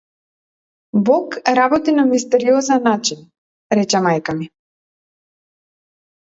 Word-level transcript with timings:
Бог 1.09 1.37
работи 1.59 1.91
на 1.99 2.07
мистериозен 2.13 2.83
начин, 2.91 3.19
рече 3.81 4.03
мајка 4.09 4.39
ми. 4.41 4.51